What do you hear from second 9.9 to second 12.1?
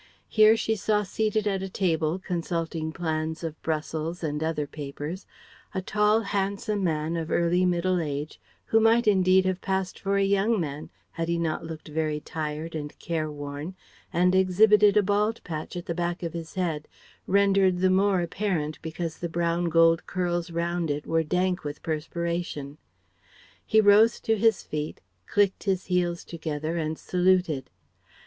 for a young man, had he not looked